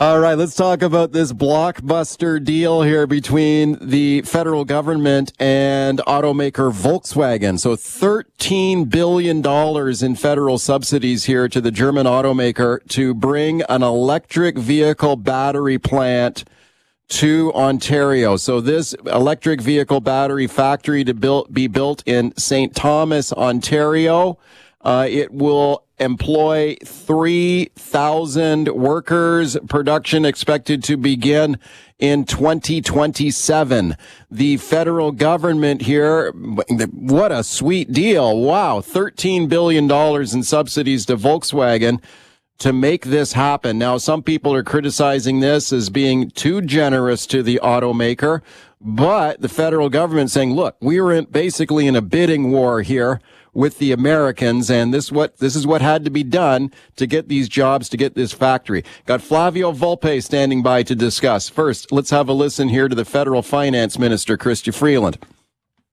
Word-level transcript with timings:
All 0.00 0.20
right, 0.20 0.38
let's 0.38 0.54
talk 0.54 0.80
about 0.80 1.12
this 1.12 1.34
blockbuster 1.34 2.42
deal 2.42 2.80
here 2.80 3.06
between 3.06 3.76
the 3.80 4.22
federal 4.22 4.64
government 4.64 5.34
and 5.38 5.98
automaker 5.98 6.72
Volkswagen. 6.72 7.60
So 7.60 7.76
$13 7.76 8.88
billion 8.88 9.44
in 10.04 10.16
federal 10.16 10.58
subsidies 10.58 11.24
here 11.24 11.46
to 11.46 11.60
the 11.60 11.70
German 11.70 12.06
automaker 12.06 12.78
to 12.88 13.12
bring 13.12 13.62
an 13.68 13.82
electric 13.82 14.56
vehicle 14.56 15.16
battery 15.16 15.78
plant 15.78 16.44
to 17.08 17.52
Ontario. 17.54 18.36
So 18.38 18.62
this 18.62 18.94
electric 19.04 19.60
vehicle 19.60 20.00
battery 20.00 20.46
factory 20.46 21.04
to 21.04 21.12
build, 21.12 21.52
be 21.52 21.66
built 21.66 22.02
in 22.06 22.34
St. 22.38 22.74
Thomas, 22.74 23.30
Ontario. 23.30 24.38
Uh, 24.80 25.06
it 25.08 25.32
will 25.32 25.84
employ 26.02 26.76
3,000 26.84 28.68
workers. 28.68 29.56
Production 29.68 30.24
expected 30.24 30.82
to 30.84 30.96
begin 30.96 31.58
in 31.98 32.24
2027. 32.24 33.96
The 34.30 34.56
federal 34.58 35.12
government 35.12 35.82
here, 35.82 36.32
what 36.32 37.32
a 37.32 37.44
sweet 37.44 37.92
deal. 37.92 38.38
Wow. 38.38 38.80
$13 38.80 39.48
billion 39.48 39.90
in 39.90 40.42
subsidies 40.42 41.06
to 41.06 41.16
Volkswagen 41.16 42.02
to 42.58 42.72
make 42.72 43.06
this 43.06 43.32
happen. 43.32 43.78
Now, 43.78 43.98
some 43.98 44.22
people 44.22 44.54
are 44.54 44.62
criticizing 44.62 45.40
this 45.40 45.72
as 45.72 45.90
being 45.90 46.30
too 46.30 46.60
generous 46.60 47.26
to 47.26 47.42
the 47.42 47.58
automaker, 47.62 48.40
but 48.80 49.40
the 49.40 49.48
federal 49.48 49.88
government 49.88 50.30
saying, 50.30 50.54
look, 50.54 50.76
we 50.80 51.00
were 51.00 51.12
in, 51.12 51.24
basically 51.26 51.86
in 51.86 51.96
a 51.96 52.02
bidding 52.02 52.50
war 52.50 52.82
here 52.82 53.20
with 53.54 53.78
the 53.78 53.92
Americans, 53.92 54.70
and 54.70 54.92
this 54.94 55.12
what 55.12 55.38
this 55.38 55.54
is 55.54 55.66
what 55.66 55.82
had 55.82 56.04
to 56.04 56.10
be 56.10 56.22
done 56.22 56.70
to 56.96 57.06
get 57.06 57.28
these 57.28 57.48
jobs, 57.48 57.88
to 57.90 57.96
get 57.96 58.14
this 58.14 58.32
factory. 58.32 58.84
Got 59.06 59.22
Flavio 59.22 59.72
Volpe 59.72 60.22
standing 60.22 60.62
by 60.62 60.82
to 60.84 60.94
discuss. 60.94 61.48
First, 61.48 61.92
let's 61.92 62.10
have 62.10 62.28
a 62.28 62.32
listen 62.32 62.68
here 62.68 62.88
to 62.88 62.94
the 62.94 63.04
federal 63.04 63.42
finance 63.42 63.98
minister, 63.98 64.36
Chrystia 64.36 64.74
Freeland. 64.74 65.18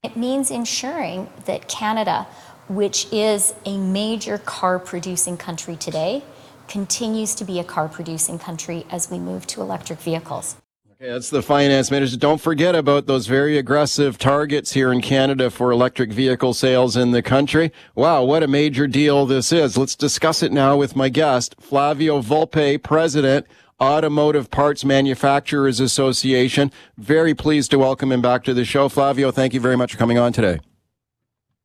It 0.02 0.16
means 0.16 0.50
ensuring 0.50 1.28
that 1.44 1.68
Canada, 1.68 2.26
which 2.68 3.06
is 3.12 3.54
a 3.66 3.76
major 3.76 4.38
car 4.38 4.78
producing 4.78 5.36
country 5.36 5.76
today, 5.76 6.22
continues 6.68 7.34
to 7.34 7.44
be 7.44 7.58
a 7.58 7.64
car 7.64 7.88
producing 7.88 8.38
country 8.38 8.86
as 8.90 9.10
we 9.10 9.18
move 9.18 9.46
to 9.48 9.60
electric 9.60 9.98
vehicles. 9.98 10.56
That's 11.00 11.30
the 11.30 11.40
finance 11.40 11.90
minister. 11.90 12.18
Don't 12.18 12.42
forget 12.42 12.74
about 12.74 13.06
those 13.06 13.26
very 13.26 13.56
aggressive 13.56 14.18
targets 14.18 14.74
here 14.74 14.92
in 14.92 15.00
Canada 15.00 15.48
for 15.48 15.70
electric 15.70 16.12
vehicle 16.12 16.52
sales 16.52 16.94
in 16.94 17.12
the 17.12 17.22
country. 17.22 17.72
Wow, 17.94 18.24
what 18.24 18.42
a 18.42 18.46
major 18.46 18.86
deal 18.86 19.24
this 19.24 19.50
is. 19.50 19.78
Let's 19.78 19.96
discuss 19.96 20.42
it 20.42 20.52
now 20.52 20.76
with 20.76 20.94
my 20.94 21.08
guest, 21.08 21.54
Flavio 21.58 22.20
Volpe, 22.20 22.82
President, 22.82 23.46
Automotive 23.80 24.50
Parts 24.50 24.84
Manufacturers 24.84 25.80
Association. 25.80 26.70
Very 26.98 27.32
pleased 27.32 27.70
to 27.70 27.78
welcome 27.78 28.12
him 28.12 28.20
back 28.20 28.44
to 28.44 28.52
the 28.52 28.66
show. 28.66 28.90
Flavio, 28.90 29.30
thank 29.30 29.54
you 29.54 29.60
very 29.60 29.78
much 29.78 29.92
for 29.92 29.98
coming 29.98 30.18
on 30.18 30.34
today. 30.34 30.60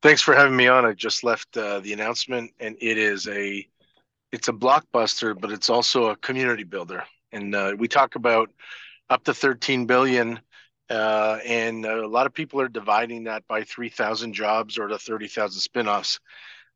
Thanks 0.02 0.22
for 0.22 0.34
having 0.34 0.56
me 0.56 0.70
on. 0.70 0.86
I 0.86 0.94
just 0.94 1.26
left 1.26 1.58
uh, 1.58 1.82
the 1.82 1.92
announcement, 1.92 2.52
and 2.62 2.78
it 2.80 2.98
is 2.98 3.28
a 3.28 3.68
it's 4.32 4.48
a 4.48 4.54
blockbuster, 4.54 5.38
but 5.38 5.52
it's 5.52 5.70
also 5.70 6.06
a 6.06 6.16
community 6.16 6.64
builder. 6.64 7.04
And 7.34 7.54
uh, 7.54 7.76
we 7.78 7.90
talk 7.90 8.16
about 8.16 8.50
up 9.10 9.24
to 9.26 9.34
13 9.34 9.86
billion 9.86 10.40
uh, 10.90 11.40
and 11.46 11.86
a 11.86 12.08
lot 12.08 12.28
of 12.28 12.34
people 12.34 12.62
are 12.62 12.68
dividing 12.68 13.24
that 13.24 13.48
by 13.48 13.64
3,000 13.64 14.34
jobs 14.34 14.78
or 14.78 14.88
the 14.88 15.00
30,000 15.00 15.60
spinoffs. 15.60 16.20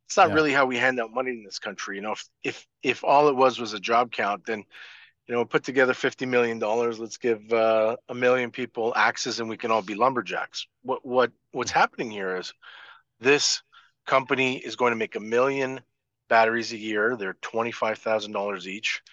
It's 0.08 0.18
not 0.18 0.30
yeah. 0.30 0.36
really 0.36 0.52
how 0.52 0.66
we 0.66 0.78
hand 0.78 1.00
out 1.00 1.14
money 1.14 1.32
in 1.32 1.44
this 1.44 1.60
country. 1.60 1.98
You 1.98 2.02
know, 2.02 2.14
if, 2.14 2.28
if 2.44 2.68
if 2.82 3.04
all 3.04 3.28
it 3.28 3.36
was 3.36 3.60
was 3.60 3.74
a 3.74 3.80
job 3.80 4.12
count, 4.12 4.46
then 4.48 4.64
you 5.28 5.36
know, 5.36 5.46
put 5.46 5.64
together 5.64 5.94
50 5.94 6.26
million 6.26 6.58
dollars. 6.58 7.00
Let's 7.00 7.18
give 7.18 7.54
uh, 7.54 7.96
a 8.10 8.16
million 8.16 8.50
people 8.50 8.92
access, 8.96 9.40
and 9.40 9.48
we 9.48 9.58
can 9.58 9.70
all 9.70 9.84
be 9.84 9.94
lumberjacks. 9.94 10.66
What 10.82 11.06
what 11.06 11.32
what's 11.52 11.70
happening 11.70 12.10
here 12.10 12.38
is 12.38 12.52
this 13.20 13.62
company 14.08 14.58
is 14.58 14.76
going 14.76 14.94
to 14.94 14.98
make 14.98 15.16
a 15.16 15.20
million 15.20 15.82
batteries 16.28 16.74
a 16.74 16.78
year. 16.78 17.16
They're 17.16 17.38
twenty 17.44 17.72
five 17.72 18.00
thousand 18.00 18.32
dollars 18.32 18.68
each 18.68 19.04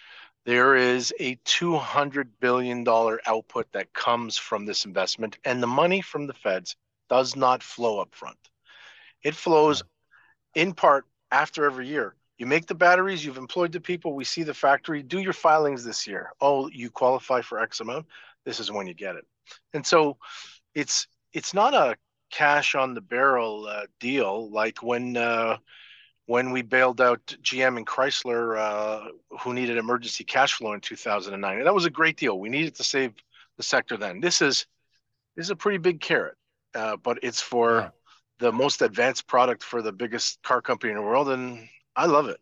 there 0.47 0.77
is 0.77 1.13
a 1.19 1.35
$200 1.45 2.29
billion 2.39 2.87
output 2.87 3.67
that 3.73 3.91
comes 3.91 4.37
from 4.37 4.65
this 4.65 4.85
investment, 4.85 5.37
and 5.43 5.61
the 5.61 5.67
money 5.67 6.01
from 6.01 6.25
the 6.25 6.33
feds 6.33 6.77
does 7.09 7.35
not 7.35 7.61
flow 7.61 7.99
up 7.99 8.15
front. 8.15 8.37
It 9.21 9.35
flows 9.35 9.83
in 10.55 10.73
part 10.73 11.03
after 11.31 11.65
every 11.65 11.89
year. 11.89 12.15
You 12.37 12.45
make 12.45 12.65
the 12.65 12.75
batteries, 12.75 13.25
you've 13.25 13.35
employed 13.35 13.73
the 13.73 13.81
people, 13.81 14.13
we 14.13 14.23
see 14.23 14.43
the 14.43 14.53
factory, 14.53 15.03
do 15.03 15.19
your 15.19 15.33
filings 15.33 15.83
this 15.83 16.07
year. 16.07 16.31
Oh, 16.39 16.69
you 16.69 16.89
qualify 16.91 17.41
for 17.41 17.59
X 17.59 17.81
amount, 17.81 18.05
this 18.45 18.61
is 18.61 18.71
when 18.71 18.87
you 18.87 18.93
get 18.93 19.17
it. 19.17 19.25
And 19.73 19.85
so 19.85 20.17
it's 20.73 21.07
it's 21.33 21.53
not 21.53 21.73
a 21.73 21.97
cash 22.31 22.73
on 22.73 22.93
the 22.93 23.01
barrel 23.01 23.65
uh, 23.67 23.87
deal 23.99 24.49
like 24.49 24.81
when 24.81 25.17
uh, 25.17 25.57
when 26.27 26.51
we 26.51 26.61
bailed 26.61 27.01
out 27.01 27.25
GM 27.41 27.77
and 27.77 27.87
Chrysler, 27.87 28.57
uh, 28.57 29.09
who 29.39 29.53
needed 29.53 29.77
emergency 29.77 30.23
cash 30.23 30.53
flow 30.53 30.73
in 30.73 30.81
2009, 30.81 31.57
and 31.57 31.65
that 31.65 31.73
was 31.73 31.85
a 31.85 31.89
great 31.89 32.17
deal. 32.17 32.39
We 32.39 32.49
needed 32.49 32.75
to 32.75 32.83
save 32.83 33.13
the 33.55 33.63
sector 33.63 33.97
then. 33.97 34.19
This 34.19 34.41
is 34.41 34.67
this 35.35 35.45
is 35.45 35.49
a 35.49 35.55
pretty 35.55 35.77
big 35.77 36.01
carrot, 36.01 36.35
uh, 36.75 36.97
but 36.97 37.19
it's 37.23 37.41
for 37.41 37.79
yeah. 37.79 37.89
the 38.39 38.51
most 38.51 38.81
advanced 38.81 39.25
product 39.27 39.63
for 39.63 39.81
the 39.81 39.91
biggest 39.91 40.41
car 40.43 40.61
company 40.61 40.91
in 40.91 40.97
the 40.97 41.03
world, 41.03 41.29
and 41.29 41.67
I 41.95 42.05
love 42.05 42.27
it. 42.27 42.39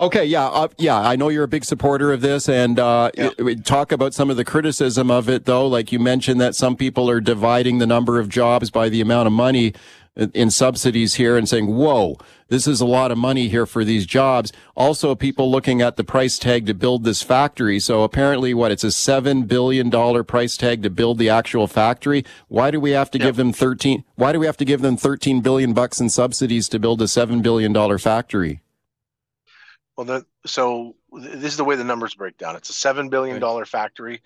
Okay, 0.00 0.24
yeah, 0.24 0.46
uh, 0.46 0.68
yeah. 0.78 0.96
I 0.96 1.16
know 1.16 1.28
you're 1.28 1.44
a 1.44 1.48
big 1.48 1.64
supporter 1.64 2.12
of 2.12 2.20
this, 2.20 2.48
and 2.48 2.78
uh, 2.78 3.10
yeah. 3.14 3.30
it, 3.36 3.66
talk 3.66 3.90
about 3.90 4.14
some 4.14 4.30
of 4.30 4.36
the 4.36 4.44
criticism 4.44 5.10
of 5.10 5.28
it, 5.28 5.44
though. 5.44 5.66
Like 5.66 5.90
you 5.90 5.98
mentioned, 5.98 6.40
that 6.40 6.54
some 6.54 6.76
people 6.76 7.10
are 7.10 7.20
dividing 7.20 7.78
the 7.78 7.86
number 7.86 8.20
of 8.20 8.28
jobs 8.28 8.70
by 8.70 8.88
the 8.88 9.00
amount 9.00 9.26
of 9.26 9.32
money 9.32 9.74
in 10.34 10.50
subsidies 10.50 11.14
here 11.14 11.36
and 11.36 11.48
saying, 11.48 11.66
whoa, 11.66 12.16
this 12.48 12.66
is 12.66 12.80
a 12.80 12.86
lot 12.86 13.10
of 13.10 13.18
money 13.18 13.48
here 13.48 13.66
for 13.66 13.84
these 13.84 14.06
jobs. 14.06 14.52
Also, 14.74 15.14
people 15.14 15.50
looking 15.50 15.82
at 15.82 15.96
the 15.96 16.04
price 16.04 16.38
tag 16.38 16.66
to 16.66 16.74
build 16.74 17.04
this 17.04 17.22
factory. 17.22 17.78
So 17.78 18.02
apparently 18.02 18.54
what, 18.54 18.72
it's 18.72 18.84
a 18.84 18.88
$7 18.88 19.46
billion 19.46 19.90
price 20.24 20.56
tag 20.56 20.82
to 20.82 20.90
build 20.90 21.18
the 21.18 21.28
actual 21.28 21.66
factory. 21.66 22.24
Why 22.48 22.70
do 22.70 22.80
we 22.80 22.92
have 22.92 23.10
to 23.12 23.18
yep. 23.18 23.28
give 23.28 23.36
them 23.36 23.52
13, 23.52 24.04
why 24.14 24.32
do 24.32 24.40
we 24.40 24.46
have 24.46 24.56
to 24.58 24.64
give 24.64 24.80
them 24.80 24.96
13 24.96 25.40
billion 25.40 25.74
bucks 25.74 26.00
in 26.00 26.08
subsidies 26.08 26.68
to 26.70 26.78
build 26.78 27.02
a 27.02 27.06
$7 27.06 27.42
billion 27.42 27.98
factory? 27.98 28.62
Well, 29.96 30.06
the, 30.06 30.26
so 30.46 30.94
this 31.12 31.52
is 31.52 31.56
the 31.56 31.64
way 31.64 31.76
the 31.76 31.84
numbers 31.84 32.14
break 32.14 32.38
down. 32.38 32.56
It's 32.56 32.70
a 32.70 32.88
$7 32.88 33.10
billion 33.10 33.40
right. 33.40 33.68
factory 33.68 34.22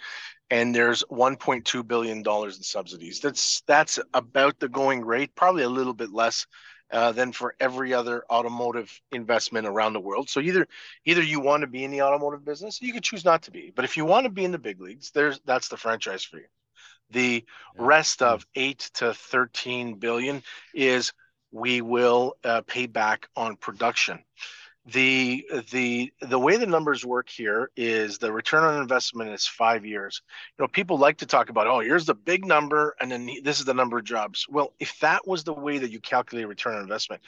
and 0.50 0.74
there's 0.74 1.02
1.2 1.04 1.88
billion 1.88 2.22
dollars 2.22 2.58
in 2.58 2.62
subsidies. 2.62 3.20
That's 3.20 3.62
that's 3.62 3.98
about 4.12 4.60
the 4.60 4.68
going 4.68 5.02
rate, 5.02 5.34
probably 5.34 5.62
a 5.62 5.68
little 5.68 5.94
bit 5.94 6.12
less 6.12 6.46
uh, 6.92 7.12
than 7.12 7.32
for 7.32 7.54
every 7.58 7.94
other 7.94 8.24
automotive 8.30 9.00
investment 9.10 9.66
around 9.66 9.94
the 9.94 10.00
world. 10.00 10.28
So 10.28 10.40
either 10.40 10.66
either 11.04 11.22
you 11.22 11.40
want 11.40 11.62
to 11.62 11.66
be 11.66 11.84
in 11.84 11.90
the 11.90 12.02
automotive 12.02 12.44
business, 12.44 12.82
you 12.82 12.92
could 12.92 13.02
choose 13.02 13.24
not 13.24 13.42
to 13.42 13.50
be. 13.50 13.72
But 13.74 13.84
if 13.84 13.96
you 13.96 14.04
want 14.04 14.24
to 14.24 14.30
be 14.30 14.44
in 14.44 14.52
the 14.52 14.58
big 14.58 14.80
leagues, 14.80 15.10
there's 15.10 15.40
that's 15.44 15.68
the 15.68 15.76
franchise 15.76 16.22
for 16.22 16.36
you. 16.36 16.46
The 17.10 17.44
rest 17.76 18.22
of 18.22 18.46
eight 18.54 18.90
to 18.94 19.14
13 19.14 19.94
billion 19.94 20.42
is 20.74 21.12
we 21.50 21.82
will 21.82 22.36
uh, 22.44 22.62
pay 22.66 22.86
back 22.86 23.28
on 23.36 23.56
production 23.56 24.24
the 24.84 25.46
the 25.70 26.12
the 26.20 26.38
way 26.38 26.56
the 26.56 26.66
numbers 26.66 27.04
work 27.04 27.28
here 27.28 27.70
is 27.76 28.18
the 28.18 28.32
return 28.32 28.64
on 28.64 28.80
investment 28.80 29.30
is 29.30 29.46
five 29.46 29.86
years. 29.86 30.22
You 30.58 30.64
know 30.64 30.68
people 30.68 30.98
like 30.98 31.18
to 31.18 31.26
talk 31.26 31.50
about 31.50 31.68
oh 31.68 31.80
here's 31.80 32.06
the 32.06 32.14
big 32.14 32.44
number 32.44 32.96
and 33.00 33.10
then 33.12 33.30
this 33.44 33.60
is 33.60 33.64
the 33.64 33.74
number 33.74 33.98
of 33.98 34.04
jobs. 34.04 34.46
Well 34.48 34.74
if 34.80 34.98
that 35.00 35.26
was 35.26 35.44
the 35.44 35.52
way 35.52 35.78
that 35.78 35.92
you 35.92 36.00
calculate 36.00 36.48
return 36.48 36.74
on 36.74 36.82
investment 36.82 37.22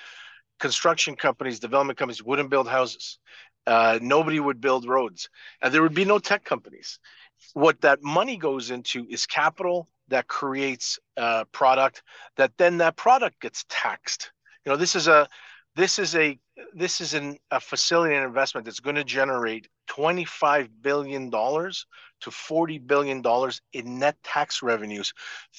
construction 0.58 1.14
companies 1.14 1.60
development 1.60 1.96
companies 1.96 2.22
wouldn't 2.22 2.50
build 2.50 2.68
houses. 2.68 3.18
Uh, 3.66 3.98
nobody 4.02 4.40
would 4.40 4.60
build 4.60 4.86
roads 4.86 5.30
and 5.62 5.72
there 5.72 5.82
would 5.82 5.94
be 5.94 6.04
no 6.04 6.18
tech 6.18 6.44
companies. 6.44 6.98
What 7.52 7.80
that 7.82 8.02
money 8.02 8.36
goes 8.36 8.72
into 8.72 9.06
is 9.08 9.26
capital 9.26 9.88
that 10.08 10.26
creates 10.26 10.98
a 11.16 11.44
product 11.46 12.02
that 12.36 12.52
then 12.58 12.78
that 12.78 12.96
product 12.96 13.40
gets 13.40 13.64
taxed. 13.68 14.32
You 14.66 14.72
know 14.72 14.76
this 14.76 14.96
is 14.96 15.06
a 15.06 15.28
this 15.76 16.00
is 16.00 16.16
a 16.16 16.38
this 16.74 17.00
is 17.00 17.14
an, 17.14 17.36
a 17.50 17.60
facility 17.60 18.14
and 18.14 18.24
investment 18.24 18.64
that's 18.64 18.80
going 18.80 18.96
to 18.96 19.04
generate 19.04 19.68
25 19.88 20.82
billion 20.82 21.30
dollars 21.30 21.86
to 22.20 22.30
40 22.30 22.78
billion 22.78 23.22
dollars 23.22 23.60
in 23.72 23.98
net 23.98 24.16
tax 24.22 24.62
revenues 24.62 25.12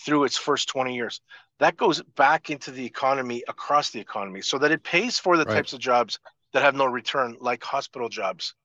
through 0.06 0.24
its 0.24 0.38
first 0.38 0.69
20 0.69 0.95
years. 0.95 1.21
That 1.59 1.77
goes 1.77 2.01
back 2.15 2.50
into 2.50 2.71
the 2.71 2.86
economy 2.86 3.44
across 3.47 3.92
the 3.92 4.00
economy 4.00 4.42
so 4.42 4.57
that 4.57 4.71
it 4.71 4.83
pays 4.83 5.19
for 5.19 5.38
the 5.38 5.45
right. 5.45 5.56
types 5.56 5.74
of 5.74 5.80
jobs 5.80 6.19
that 6.53 6.63
have 6.63 6.75
no 6.75 6.86
return 6.86 7.38
like 7.39 7.63
hospital 7.63 8.09
jobs. 8.09 8.56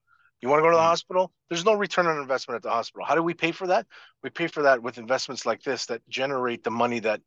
You 0.41 0.49
want 0.49 0.59
to 0.59 0.63
go 0.63 0.71
to 0.71 0.75
the 0.75 0.81
mm. 0.81 0.85
hospital? 0.85 1.31
There's 1.49 1.65
no 1.65 1.75
return 1.75 2.07
on 2.07 2.17
investment 2.17 2.55
at 2.55 2.63
the 2.63 2.71
hospital. 2.71 3.05
How 3.05 3.15
do 3.15 3.21
we 3.21 3.33
pay 3.33 3.51
for 3.51 3.67
that? 3.67 3.85
We 4.23 4.29
pay 4.29 4.47
for 4.47 4.63
that 4.63 4.81
with 4.81 4.97
investments 4.97 5.45
like 5.45 5.61
this 5.61 5.85
that 5.87 6.01
generate 6.09 6.63
the 6.63 6.71
money 6.71 6.99
that 6.99 7.21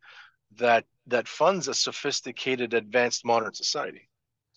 that 0.57 0.85
that 1.07 1.29
funds 1.29 1.69
a 1.69 1.75
sophisticated 1.75 2.75
advanced 2.75 3.25
modern 3.25 3.55
society 3.55 4.09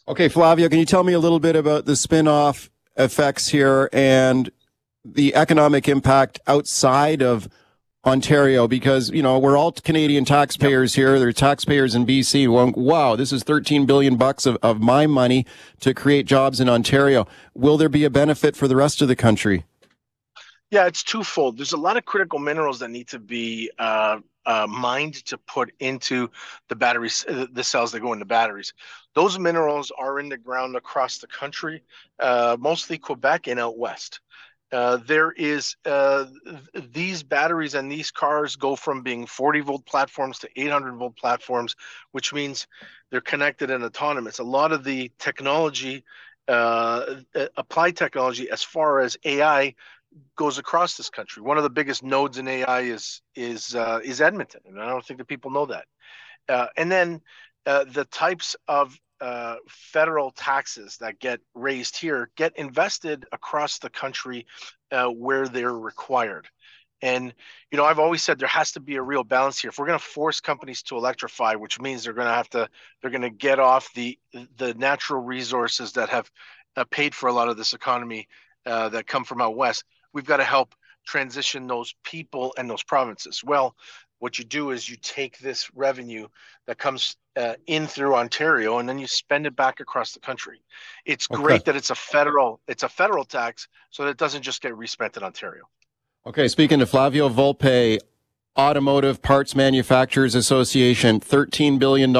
Okay, 0.09 0.29
Flavio, 0.29 0.69
can 0.69 0.79
you 0.79 0.85
tell 0.85 1.03
me 1.03 1.11
a 1.11 1.19
little 1.19 1.39
bit 1.39 1.57
about 1.57 1.83
the 1.83 1.97
spin-off 1.97 2.69
effects 2.95 3.49
here 3.49 3.89
and 3.91 4.49
the 5.03 5.35
economic 5.35 5.89
impact 5.89 6.39
outside 6.47 7.21
of 7.21 7.49
Ontario? 8.05 8.69
Because, 8.69 9.09
you 9.09 9.21
know, 9.21 9.37
we're 9.37 9.57
all 9.57 9.73
Canadian 9.73 10.23
taxpayers 10.23 10.95
here. 10.95 11.19
There 11.19 11.27
are 11.27 11.33
taxpayers 11.33 11.93
in 11.93 12.05
BC. 12.05 12.49
Well, 12.49 12.71
wow, 12.77 13.17
this 13.17 13.33
is 13.33 13.43
13 13.43 13.85
billion 13.85 14.15
bucks 14.15 14.45
of, 14.45 14.57
of 14.61 14.79
my 14.79 15.07
money 15.07 15.45
to 15.81 15.93
create 15.93 16.25
jobs 16.25 16.61
in 16.61 16.69
Ontario. 16.69 17.27
Will 17.53 17.75
there 17.75 17.89
be 17.89 18.05
a 18.05 18.09
benefit 18.09 18.55
for 18.55 18.69
the 18.69 18.77
rest 18.77 19.01
of 19.01 19.09
the 19.09 19.15
country? 19.15 19.65
Yeah, 20.71 20.87
it's 20.87 21.03
twofold. 21.03 21.57
There's 21.57 21.73
a 21.73 21.77
lot 21.77 21.97
of 21.97 22.05
critical 22.05 22.39
minerals 22.39 22.79
that 22.79 22.91
need 22.91 23.09
to 23.09 23.19
be 23.19 23.71
uh, 23.77 24.19
uh, 24.47 24.65
mined 24.65 25.13
to 25.25 25.37
put 25.37 25.71
into 25.79 26.31
the 26.69 26.75
batteries, 26.75 27.25
uh, 27.27 27.45
the 27.51 27.63
cells 27.63 27.91
that 27.91 27.99
go 27.99 28.13
into 28.13 28.25
batteries. 28.25 28.73
Those 29.13 29.37
minerals 29.37 29.91
are 29.97 30.19
in 30.19 30.29
the 30.29 30.37
ground 30.37 30.75
across 30.75 31.19
the 31.19 31.27
country, 31.27 31.83
uh, 32.19 32.57
mostly 32.59 32.97
Quebec 32.97 33.47
and 33.47 33.59
out 33.59 33.77
west. 33.77 34.21
Uh, 34.71 34.97
there 35.05 35.31
is 35.31 35.75
uh, 35.85 36.25
these 36.91 37.23
batteries 37.23 37.73
and 37.73 37.91
these 37.91 38.11
cars 38.11 38.55
go 38.55 38.75
from 38.75 39.01
being 39.01 39.25
40 39.25 39.61
volt 39.61 39.85
platforms 39.85 40.39
to 40.39 40.49
800 40.55 40.95
volt 40.95 41.15
platforms, 41.15 41.75
which 42.11 42.33
means 42.33 42.67
they're 43.11 43.21
connected 43.21 43.69
and 43.69 43.83
autonomous. 43.83 44.39
A 44.39 44.43
lot 44.43 44.71
of 44.71 44.83
the 44.83 45.11
technology, 45.19 46.03
uh, 46.49 47.15
applied 47.57 47.95
technology, 47.95 48.49
as 48.49 48.63
far 48.63 48.99
as 48.99 49.17
AI 49.25 49.73
goes 50.35 50.57
across 50.57 50.95
this 50.95 51.09
country. 51.09 51.43
One 51.43 51.57
of 51.57 51.63
the 51.63 51.69
biggest 51.69 52.03
nodes 52.03 52.37
in 52.37 52.47
AI 52.47 52.81
is 52.81 53.21
is 53.35 53.75
uh, 53.75 53.99
is 54.03 54.21
Edmonton, 54.21 54.61
and 54.65 54.79
I 54.79 54.87
don't 54.87 55.05
think 55.05 55.19
that 55.19 55.27
people 55.27 55.51
know 55.51 55.65
that. 55.67 55.85
Uh, 56.47 56.67
and 56.77 56.91
then 56.91 57.21
uh, 57.65 57.85
the 57.85 58.05
types 58.05 58.55
of 58.67 58.97
uh, 59.19 59.55
federal 59.67 60.31
taxes 60.31 60.97
that 60.97 61.19
get 61.19 61.39
raised 61.53 61.97
here 61.97 62.29
get 62.35 62.57
invested 62.57 63.25
across 63.31 63.79
the 63.79 63.89
country 63.89 64.45
uh, 64.91 65.07
where 65.07 65.47
they're 65.47 65.77
required. 65.77 66.47
And 67.01 67.33
you 67.71 67.77
know, 67.77 67.85
I've 67.85 67.99
always 67.99 68.23
said 68.23 68.39
there 68.39 68.47
has 68.47 68.71
to 68.73 68.79
be 68.79 68.95
a 68.95 69.01
real 69.01 69.23
balance 69.23 69.59
here. 69.59 69.69
If 69.69 69.77
we're 69.77 69.87
going 69.87 69.99
to 69.99 70.05
force 70.05 70.39
companies 70.39 70.81
to 70.83 70.97
electrify, 70.97 71.55
which 71.55 71.79
means 71.79 72.03
they're 72.03 72.13
going 72.13 72.27
to 72.27 72.33
have 72.33 72.49
to, 72.51 72.69
they're 73.01 73.11
going 73.11 73.21
to 73.21 73.29
get 73.29 73.59
off 73.59 73.93
the 73.93 74.17
the 74.57 74.73
natural 74.75 75.21
resources 75.21 75.91
that 75.93 76.09
have 76.09 76.31
uh, 76.75 76.85
paid 76.85 77.13
for 77.13 77.27
a 77.27 77.33
lot 77.33 77.49
of 77.49 77.57
this 77.57 77.73
economy 77.73 78.27
that 78.65 79.07
come 79.07 79.23
from 79.23 79.41
out 79.41 79.55
west 79.55 79.85
we've 80.17 80.25
got 80.25 80.37
to 80.37 80.43
help 80.43 80.73
transition 81.05 81.67
those 81.67 81.93
people 82.03 82.51
and 82.57 82.67
those 82.67 82.81
provinces. 82.81 83.43
Well, 83.43 83.75
what 84.17 84.39
you 84.39 84.45
do 84.45 84.71
is 84.71 84.89
you 84.89 84.97
take 84.99 85.37
this 85.37 85.69
revenue 85.75 86.27
that 86.65 86.79
comes 86.79 87.15
uh, 87.35 87.53
in 87.67 87.85
through 87.85 88.15
Ontario 88.15 88.79
and 88.79 88.89
then 88.89 88.97
you 88.97 89.05
spend 89.05 89.45
it 89.45 89.55
back 89.55 89.79
across 89.79 90.13
the 90.13 90.19
country. 90.19 90.63
It's 91.05 91.27
okay. 91.31 91.39
great 91.39 91.65
that 91.65 91.75
it's 91.75 91.91
a 91.91 91.95
federal 91.95 92.59
it's 92.67 92.81
a 92.81 92.89
federal 92.89 93.25
tax 93.25 93.67
so 93.91 94.05
that 94.05 94.09
it 94.09 94.17
doesn't 94.17 94.41
just 94.41 94.59
get 94.59 94.75
respent 94.75 95.17
in 95.17 95.23
Ontario. 95.23 95.65
Okay, 96.25 96.47
speaking 96.47 96.79
to 96.79 96.87
Flavio 96.87 97.29
Volpe, 97.29 97.99
Automotive 98.57 99.21
Parts 99.21 99.55
Manufacturers 99.55 100.33
Association, 100.33 101.19
$13 101.19 101.77
billion 101.77 102.11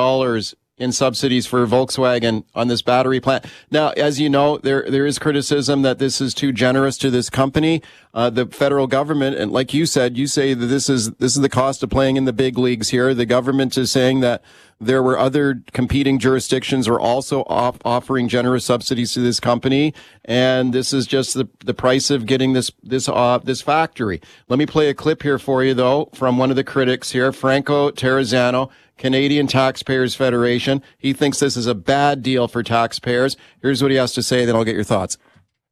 in 0.77 0.91
subsidies 0.91 1.47
for 1.47 1.65
Volkswagen 1.65 2.43
on 2.53 2.67
this 2.67 2.81
battery 2.81 3.19
plant. 3.19 3.45
Now, 3.71 3.89
as 3.91 4.19
you 4.19 4.29
know, 4.29 4.57
there 4.57 4.89
there 4.89 5.05
is 5.05 5.17
criticism 5.17 5.81
that 5.81 5.99
this 5.99 6.21
is 6.21 6.33
too 6.33 6.51
generous 6.51 6.97
to 6.99 7.09
this 7.09 7.29
company. 7.29 7.81
Uh, 8.13 8.29
the 8.29 8.47
federal 8.47 8.87
government, 8.87 9.37
and 9.37 9.51
like 9.51 9.73
you 9.73 9.85
said, 9.85 10.17
you 10.17 10.27
say 10.27 10.53
that 10.53 10.65
this 10.65 10.89
is 10.89 11.11
this 11.13 11.35
is 11.35 11.41
the 11.41 11.49
cost 11.49 11.83
of 11.83 11.89
playing 11.89 12.17
in 12.17 12.25
the 12.25 12.33
big 12.33 12.57
leagues 12.57 12.89
here. 12.89 13.13
The 13.13 13.25
government 13.25 13.77
is 13.77 13.91
saying 13.91 14.21
that 14.21 14.43
there 14.79 15.01
were 15.01 15.17
other 15.17 15.63
competing 15.73 16.19
jurisdictions 16.19 16.87
are 16.87 16.99
also 16.99 17.41
off, 17.43 17.77
offering 17.83 18.27
generous 18.27 18.65
subsidies 18.65 19.13
to 19.13 19.19
this 19.19 19.39
company, 19.39 19.93
and 20.25 20.73
this 20.73 20.93
is 20.93 21.07
just 21.07 21.33
the 21.33 21.47
the 21.65 21.73
price 21.73 22.11
of 22.11 22.25
getting 22.25 22.53
this 22.53 22.71
this 22.83 23.09
uh, 23.09 23.39
this 23.43 23.61
factory. 23.61 24.21
Let 24.47 24.59
me 24.59 24.67
play 24.67 24.89
a 24.89 24.93
clip 24.93 25.23
here 25.23 25.39
for 25.39 25.63
you, 25.63 25.73
though, 25.73 26.09
from 26.13 26.37
one 26.37 26.51
of 26.51 26.55
the 26.55 26.63
critics 26.63 27.11
here, 27.11 27.31
Franco 27.31 27.89
Terrazzano 27.89 28.69
Canadian 28.97 29.47
Taxpayers 29.47 30.15
Federation. 30.15 30.81
He 30.97 31.13
thinks 31.13 31.39
this 31.39 31.57
is 31.57 31.67
a 31.67 31.75
bad 31.75 32.21
deal 32.23 32.47
for 32.47 32.63
taxpayers. 32.63 33.37
Here's 33.61 33.81
what 33.81 33.91
he 33.91 33.97
has 33.97 34.13
to 34.13 34.23
say, 34.23 34.45
then 34.45 34.55
I'll 34.55 34.63
get 34.63 34.75
your 34.75 34.83
thoughts. 34.83 35.17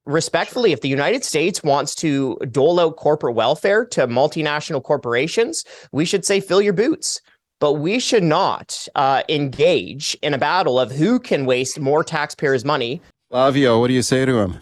Respectfully, 0.05 0.71
if 0.71 0.81
the 0.81 0.89
United 0.89 1.23
States 1.23 1.63
wants 1.63 1.95
to 1.95 2.37
dole 2.51 2.79
out 2.79 2.95
corporate 2.95 3.35
welfare 3.35 3.83
to 3.85 4.07
multinational 4.07 4.83
corporations, 4.83 5.65
we 5.91 6.05
should 6.05 6.23
say 6.23 6.39
fill 6.39 6.61
your 6.61 6.73
boots. 6.73 7.21
But 7.59 7.73
we 7.73 7.99
should 7.99 8.23
not 8.23 8.87
uh, 8.95 9.23
engage 9.29 10.15
in 10.21 10.33
a 10.33 10.37
battle 10.37 10.79
of 10.79 10.91
who 10.91 11.19
can 11.19 11.45
waste 11.45 11.79
more 11.79 12.03
taxpayers' 12.03 12.65
money. 12.65 13.01
Flavio, 13.31 13.79
what 13.79 13.87
do 13.87 13.93
you 13.93 14.03
say 14.03 14.25
to 14.25 14.37
him? 14.37 14.59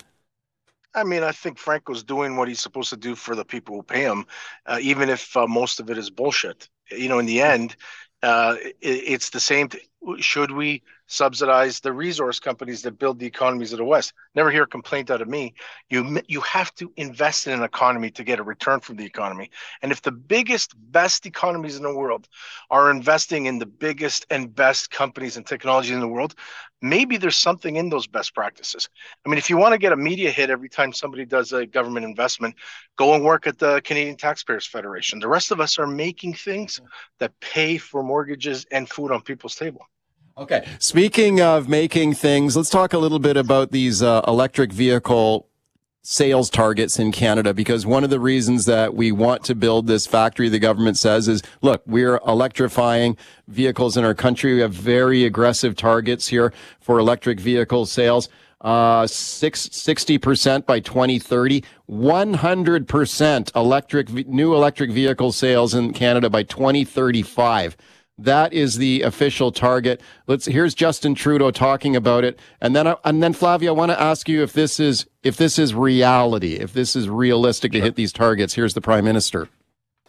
I 0.96 1.04
mean, 1.04 1.24
I 1.24 1.32
think 1.32 1.58
Franco's 1.58 2.04
doing 2.04 2.38
what 2.38 2.48
he's 2.48 2.60
supposed 2.60 2.92
to 2.92 2.98
do 2.98 3.16
for 3.16 3.36
the 3.36 3.44
people 3.44 3.76
who 3.76 3.84
pay 3.84 4.04
him, 4.04 4.26
uh, 4.68 4.78
even 4.82 5.10
if 5.10 5.36
uh, 5.36 5.48
most 5.48 5.80
of 5.80 5.90
it 5.90 5.98
is 5.98 6.10
bullshit. 6.10 6.70
You 6.92 7.10
know, 7.10 7.20
in 7.20 7.26
the 7.26 7.42
end, 7.42 7.76
uh, 8.24 8.58
it, 8.62 8.76
it's 8.82 9.32
the 9.32 9.42
same. 9.42 9.70
Th- 9.70 9.88
should 10.20 10.52
we 10.52 10.84
subsidize 11.08 11.80
the 11.80 11.92
resource 11.92 12.40
companies 12.40 12.82
that 12.82 12.98
build 12.98 13.20
the 13.20 13.26
economies 13.26 13.72
of 13.72 13.78
the 13.78 13.86
West. 13.86 14.14
Never 14.36 14.50
hear 14.50 14.64
a 14.64 14.68
complaint 14.68 15.12
out 15.12 15.22
of 15.22 15.28
me. 15.28 15.54
You 15.90 16.22
you 16.28 16.42
have 16.42 16.74
to 16.76 16.92
invest 16.98 17.46
in 17.48 17.54
an 17.54 17.64
economy 17.64 18.10
to 18.12 18.24
get 18.24 18.40
a 18.40 18.44
return 18.44 18.80
from 18.80 18.96
the 18.96 19.06
economy. 19.06 19.52
And 19.82 19.92
if 19.92 20.02
the 20.02 20.12
biggest, 20.12 20.74
best 20.92 21.26
economies 21.26 21.78
in 21.78 21.84
the 21.84 21.94
world 21.94 22.28
are 22.70 22.90
investing 22.90 23.46
in 23.46 23.60
the 23.60 23.66
biggest 23.66 24.26
and 24.30 24.54
best 24.54 24.92
companies 24.92 25.38
and 25.38 25.46
technology 25.46 25.94
in 25.94 26.00
the 26.00 26.08
world, 26.08 26.36
maybe 26.82 27.18
there's 27.18 27.38
something 27.38 27.76
in 27.76 27.90
those 27.90 28.08
best 28.08 28.34
practices. 28.34 28.90
I 29.26 29.30
mean, 29.30 29.38
if 29.38 29.50
you 29.50 29.58
want 29.58 29.74
to 29.74 29.78
get 29.78 29.94
a 29.94 29.98
media 29.98 30.32
hit 30.32 30.50
every 30.50 30.70
time 30.70 30.94
somebody 30.94 31.26
does 31.26 31.54
a 31.54 31.66
government 31.66 32.06
investment, 32.06 32.56
go 32.98 33.14
and 33.14 33.24
work 33.24 33.46
at 33.46 33.60
the 33.60 33.82
Canadian 33.84 34.18
Taxpayers 34.18 34.66
Federation. 34.66 35.20
The 35.20 35.28
rest 35.28 35.52
of 35.52 35.60
us 35.60 35.78
are 35.78 35.88
making 35.88 36.34
things 36.34 36.82
that 37.20 37.40
pay 37.40 37.78
for 37.78 38.04
mortgages 38.04 38.66
and 38.72 38.90
food 38.90 39.12
on 39.12 39.22
people's 39.22 39.56
table. 39.56 39.86
Okay. 40.36 40.68
Speaking 40.80 41.42
of 41.42 41.70
making 41.70 42.16
things, 42.16 42.58
let's 42.58 42.72
talk 42.72 42.94
a 42.94 42.98
little 42.98 43.20
bit 43.20 43.38
about 43.38 43.72
these 43.72 44.02
uh, 44.02 44.22
electric 44.28 44.72
vehicle 44.72 45.48
sales 46.02 46.50
targets 46.50 46.98
in 47.00 47.12
Canada 47.12 47.54
because 47.54 47.86
one 47.86 48.04
of 48.04 48.10
the 48.10 48.20
reasons 48.20 48.66
that 48.66 48.96
we 48.96 49.12
want 49.12 49.44
to 49.46 49.56
build 49.56 49.86
this 49.86 50.08
factory, 50.08 50.50
the 50.50 50.60
government 50.60 50.98
says, 50.98 51.28
is 51.28 51.42
look, 51.62 51.84
we're 51.86 52.20
electrifying 52.28 53.16
vehicles 53.48 53.96
in 53.96 54.04
our 54.04 54.16
country. 54.16 54.56
We 54.56 54.62
have 54.62 54.74
very 54.74 55.24
aggressive 55.24 55.76
targets 55.76 56.28
here 56.28 56.52
for 56.82 56.98
electric 56.98 57.40
vehicle 57.40 57.86
sales. 57.86 58.28
Uh, 58.60 59.06
six, 59.06 59.68
60% 59.70 60.66
by 60.66 60.80
2030, 60.80 61.64
100% 61.90 63.56
electric, 63.56 64.28
new 64.28 64.56
electric 64.56 64.90
vehicle 64.92 65.32
sales 65.32 65.74
in 65.74 65.94
Canada 65.94 66.30
by 66.30 66.44
2035. 66.44 67.78
That 68.18 68.54
is 68.54 68.78
the 68.78 69.02
official 69.02 69.52
target. 69.52 70.00
Let's 70.28 70.46
here's 70.46 70.76
Justin 70.76 71.16
Trudeau 71.16 71.50
talking 71.50 71.96
about 71.96 72.24
it, 72.24 72.40
and 72.62 72.76
then 72.76 72.94
and 73.04 73.24
then 73.24 73.34
Flavio, 73.34 73.74
I 73.74 73.76
want 73.76 73.92
to 73.92 74.00
ask 74.00 74.30
you 74.30 74.44
if 74.44 74.54
this 74.54 74.80
is 74.80 75.08
if 75.24 75.38
this 75.38 75.58
is 75.58 75.74
reality, 75.74 76.54
if 76.54 76.74
this 76.74 76.96
is 76.96 77.10
realistic 77.10 77.72
to 77.72 77.82
hit 77.82 77.96
these 77.96 78.14
targets. 78.14 78.54
Here's 78.54 78.76
the 78.76 78.82
Prime 78.82 79.04
Minister. 79.04 79.50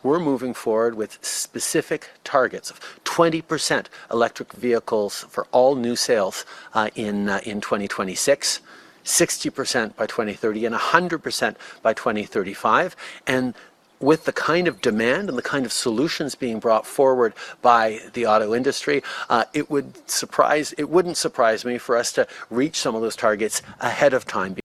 We're 0.03 0.21
moving 0.21 0.53
forward 0.53 0.97
with 0.97 1.19
specific 1.25 2.11
targets 2.25 2.71
of 2.71 2.79
20% 3.05 3.87
electric 4.13 4.53
vehicles 4.53 5.25
for 5.31 5.47
all 5.51 5.75
new 5.75 5.97
sales 5.97 6.45
uh, 6.75 6.91
in 6.95 7.31
uh, 7.31 7.41
in 7.45 7.63
2026. 7.63 8.61
60% 9.05 9.97
by 9.97 10.07
2030 10.07 10.65
and 10.65 10.75
100% 10.75 11.57
by 11.83 11.93
2035 11.93 12.97
and 13.27 13.55
with 14.05 14.25
the 14.25 14.33
kind 14.33 14.69
of 14.69 14.81
demand 14.81 15.29
and 15.29 15.39
the 15.39 15.43
kind 15.43 15.65
of 15.65 15.73
solutions 15.73 16.35
being 16.35 16.59
brought 16.59 16.87
forward 16.87 17.33
by 17.63 18.01
the 18.13 18.27
auto 18.27 18.55
industry, 18.55 19.03
uh, 19.31 19.45
it 19.53 19.71
would 19.71 20.09
surprise 20.09 20.73
it 20.77 20.91
wouldn't 20.91 21.17
surprise 21.17 21.65
me 21.65 21.79
for 21.79 21.97
us 21.97 22.13
to 22.13 22.27
reach 22.51 22.77
some 22.77 22.95
of 22.95 23.03
those 23.03 23.17
targets 23.17 23.63
ahead 23.81 24.13
of 24.13 24.25
time. 24.25 24.57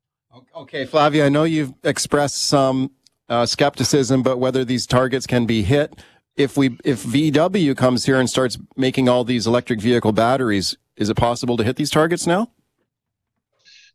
Okay, 0.55 0.85
Flavio, 0.85 1.25
I 1.25 1.29
know 1.29 1.43
you've 1.43 1.73
expressed 1.83 2.43
some 2.43 2.91
uh, 3.29 3.45
skepticism 3.45 4.21
about 4.21 4.39
whether 4.39 4.65
these 4.65 4.85
targets 4.85 5.25
can 5.25 5.45
be 5.45 5.63
hit. 5.63 6.01
if 6.35 6.57
we 6.57 6.77
if 6.83 7.03
VW 7.03 7.75
comes 7.75 8.05
here 8.05 8.19
and 8.19 8.29
starts 8.29 8.57
making 8.75 9.09
all 9.09 9.23
these 9.23 9.47
electric 9.47 9.81
vehicle 9.81 10.11
batteries, 10.11 10.77
is 10.95 11.09
it 11.09 11.15
possible 11.15 11.57
to 11.57 11.63
hit 11.63 11.75
these 11.77 11.89
targets 11.89 12.27
now? 12.27 12.49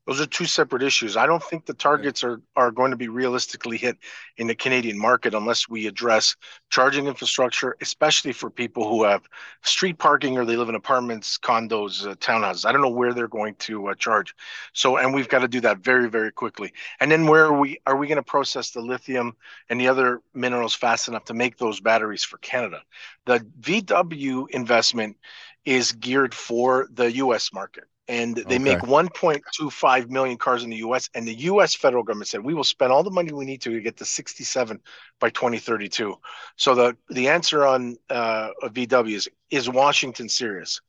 Those 0.06 0.20
are 0.20 0.26
two 0.26 0.44
separate 0.44 0.82
issues. 0.82 1.16
I 1.16 1.24
don't 1.26 1.42
think 1.42 1.64
the 1.64 1.72
targets 1.72 2.22
are, 2.24 2.42
are 2.56 2.70
going 2.70 2.90
to 2.90 2.96
be 2.96 3.08
realistically 3.08 3.78
hit 3.78 3.96
in 4.36 4.46
the 4.46 4.54
Canadian 4.54 4.98
market 4.98 5.32
unless 5.32 5.66
we 5.66 5.86
address 5.86 6.36
charging 6.68 7.06
infrastructure, 7.06 7.74
especially 7.80 8.32
for 8.32 8.50
people 8.50 8.86
who 8.86 9.04
have 9.04 9.22
street 9.62 9.98
parking 9.98 10.36
or 10.36 10.44
they 10.44 10.56
live 10.56 10.68
in 10.68 10.74
apartments, 10.74 11.38
condos, 11.38 12.06
uh, 12.06 12.14
townhouses. 12.16 12.66
I 12.66 12.72
don't 12.72 12.82
know 12.82 12.90
where 12.90 13.14
they're 13.14 13.28
going 13.28 13.54
to 13.60 13.88
uh, 13.88 13.94
charge. 13.94 14.34
So, 14.74 14.98
and 14.98 15.14
we've 15.14 15.28
got 15.28 15.38
to 15.38 15.48
do 15.48 15.60
that 15.62 15.78
very, 15.78 16.10
very 16.10 16.30
quickly. 16.30 16.74
And 17.00 17.10
then 17.10 17.26
where 17.26 17.46
are 17.46 17.58
we 17.58 17.78
are 17.86 17.96
we 17.96 18.06
going 18.06 18.16
to 18.16 18.22
process 18.22 18.72
the 18.72 18.82
lithium 18.82 19.34
and 19.70 19.80
the 19.80 19.88
other 19.88 20.20
minerals 20.34 20.74
fast 20.74 21.08
enough 21.08 21.24
to 21.26 21.34
make 21.34 21.56
those 21.56 21.80
batteries 21.80 22.24
for 22.24 22.36
Canada? 22.38 22.82
The 23.24 23.38
VW 23.60 24.50
investment 24.50 25.16
is 25.64 25.92
geared 25.92 26.34
for 26.34 26.88
the 26.92 27.10
US 27.12 27.50
market 27.54 27.84
and 28.08 28.36
they 28.36 28.42
okay. 28.42 28.58
make 28.58 28.78
1.25 28.80 30.10
million 30.10 30.36
cars 30.36 30.62
in 30.62 30.70
the 30.70 30.76
US 30.76 31.08
and 31.14 31.26
the 31.26 31.34
US 31.34 31.74
federal 31.74 32.02
government 32.02 32.28
said 32.28 32.42
we 32.42 32.54
will 32.54 32.64
spend 32.64 32.92
all 32.92 33.02
the 33.02 33.10
money 33.10 33.32
we 33.32 33.44
need 33.44 33.62
to 33.62 33.70
to 33.70 33.80
get 33.80 33.96
to 33.96 34.04
67 34.04 34.80
by 35.20 35.30
2032 35.30 36.14
so 36.56 36.74
the 36.74 36.96
the 37.10 37.28
answer 37.28 37.64
on 37.64 37.96
uh, 38.10 38.50
VW 38.64 39.14
is 39.14 39.28
is 39.50 39.68
Washington 39.68 40.28
serious 40.28 40.80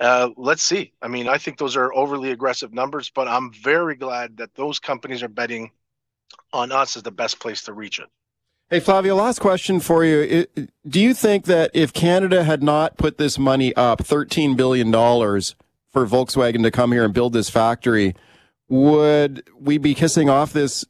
uh, 0.00 0.30
let's 0.36 0.62
see 0.62 0.92
I 1.00 1.08
mean 1.08 1.28
I 1.28 1.38
think 1.38 1.58
those 1.58 1.76
are 1.76 1.94
overly 1.94 2.32
aggressive 2.32 2.72
numbers 2.72 3.10
but 3.14 3.28
I'm 3.28 3.52
very 3.52 3.94
glad 3.94 4.36
that 4.38 4.54
those 4.54 4.78
companies 4.78 5.22
are 5.22 5.28
betting 5.28 5.70
on 6.52 6.72
us 6.72 6.96
as 6.96 7.02
the 7.02 7.12
best 7.12 7.38
place 7.38 7.62
to 7.62 7.72
reach 7.72 7.98
it 7.98 8.08
Hey, 8.70 8.80
Flavio, 8.80 9.14
last 9.14 9.40
question 9.40 9.78
for 9.78 10.04
you. 10.06 10.46
Do 10.88 10.98
you 10.98 11.12
think 11.12 11.44
that 11.44 11.70
if 11.74 11.92
Canada 11.92 12.44
had 12.44 12.62
not 12.62 12.96
put 12.96 13.18
this 13.18 13.38
money 13.38 13.76
up, 13.76 14.02
$13 14.02 14.56
billion, 14.56 14.90
for 15.94 16.06
Volkswagen 16.06 16.62
to 16.64 16.70
come 16.70 16.92
here 16.92 17.04
and 17.04 17.14
build 17.14 17.32
this 17.32 17.48
factory, 17.48 18.14
would 18.68 19.48
we 19.58 19.78
be 19.78 19.94
kissing 19.94 20.28
off 20.28 20.52
this 20.52 20.84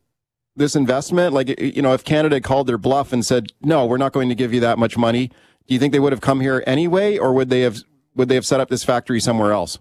this 0.56 0.74
investment? 0.74 1.32
Like, 1.32 1.60
you 1.60 1.82
know, 1.82 1.92
if 1.92 2.02
Canada 2.02 2.40
called 2.40 2.66
their 2.66 2.78
bluff 2.78 3.12
and 3.12 3.24
said, 3.24 3.52
"No, 3.60 3.86
we're 3.86 3.98
not 3.98 4.12
going 4.12 4.28
to 4.30 4.34
give 4.34 4.52
you 4.52 4.60
that 4.60 4.78
much 4.78 4.96
money," 4.96 5.28
do 5.68 5.74
you 5.74 5.78
think 5.78 5.92
they 5.92 6.00
would 6.00 6.12
have 6.12 6.20
come 6.20 6.40
here 6.40 6.64
anyway, 6.66 7.18
or 7.18 7.32
would 7.34 7.50
they 7.50 7.60
have 7.60 7.78
would 8.16 8.28
they 8.28 8.34
have 8.34 8.46
set 8.46 8.60
up 8.60 8.68
this 8.68 8.82
factory 8.82 9.20
somewhere 9.20 9.52
else? 9.52 9.78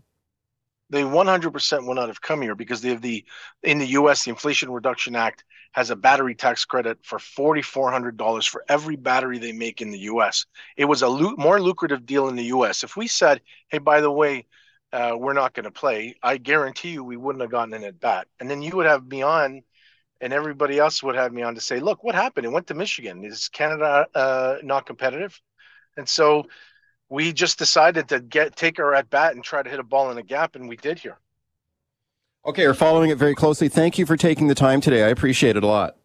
They 0.89 1.01
100% 1.01 1.87
would 1.87 1.95
not 1.95 2.09
have 2.09 2.21
come 2.21 2.41
here 2.41 2.53
because 2.53 2.81
they 2.81 2.89
have 2.89 3.01
the 3.01 3.25
in 3.63 3.79
the 3.79 3.87
U.S. 3.87 4.25
the 4.25 4.29
Inflation 4.29 4.71
Reduction 4.71 5.15
Act 5.15 5.43
has 5.71 5.89
a 5.89 5.95
battery 5.95 6.35
tax 6.35 6.65
credit 6.65 6.99
for 7.01 7.17
$4,400 7.17 8.47
for 8.47 8.63
every 8.69 8.95
battery 8.95 9.39
they 9.39 9.53
make 9.53 9.81
in 9.81 9.89
the 9.89 9.99
U.S. 9.99 10.45
It 10.77 10.85
was 10.85 11.01
a 11.01 11.07
lo- 11.07 11.33
more 11.35 11.59
lucrative 11.59 12.05
deal 12.05 12.27
in 12.27 12.35
the 12.35 12.43
U.S. 12.45 12.83
If 12.83 12.95
we 12.95 13.07
said, 13.07 13.41
"Hey, 13.69 13.79
by 13.79 14.01
the 14.01 14.11
way," 14.11 14.45
uh, 14.93 15.17
we're 15.17 15.33
not 15.33 15.53
going 15.53 15.63
to 15.63 15.71
play, 15.71 16.15
I 16.21 16.37
guarantee 16.37 16.91
you 16.91 17.03
we 17.03 17.17
wouldn't 17.17 17.41
have 17.41 17.51
gotten 17.51 17.73
an 17.73 17.83
at 17.83 17.99
bat. 17.99 18.27
And 18.39 18.49
then 18.49 18.61
you 18.61 18.75
would 18.75 18.85
have 18.85 19.05
me 19.07 19.23
on, 19.23 19.63
and 20.21 20.31
everybody 20.31 20.77
else 20.77 21.01
would 21.01 21.15
have 21.15 21.33
me 21.33 21.41
on 21.41 21.55
to 21.55 21.61
say, 21.61 21.79
look, 21.79 22.03
what 22.03 22.13
happened? 22.13 22.45
It 22.45 22.51
went 22.51 22.67
to 22.67 22.75
Michigan. 22.75 23.25
Is 23.25 23.49
Canada 23.49 24.07
uh, 24.13 24.57
not 24.63 24.85
competitive? 24.85 25.41
And 25.97 26.07
so 26.07 26.45
we 27.09 27.33
just 27.33 27.57
decided 27.57 28.07
to 28.09 28.19
get 28.19 28.55
take 28.55 28.79
our 28.79 28.93
at 28.93 29.09
bat 29.09 29.33
and 29.33 29.43
try 29.43 29.63
to 29.63 29.69
hit 29.69 29.79
a 29.79 29.83
ball 29.83 30.11
in 30.11 30.17
a 30.19 30.23
gap, 30.23 30.55
and 30.55 30.69
we 30.69 30.77
did 30.77 30.99
here. 30.99 31.17
Okay, 32.45 32.67
we're 32.67 32.73
following 32.73 33.09
it 33.09 33.17
very 33.17 33.35
closely. 33.35 33.69
Thank 33.69 33.97
you 33.97 34.05
for 34.05 34.15
taking 34.15 34.47
the 34.47 34.55
time 34.55 34.79
today. 34.79 35.03
I 35.03 35.07
appreciate 35.07 35.55
it 35.55 35.63
a 35.63 35.67
lot. 35.67 35.97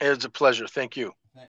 It's 0.00 0.24
a 0.24 0.30
pleasure. 0.30 0.66
Thank 0.66 0.96
you. 0.96 1.12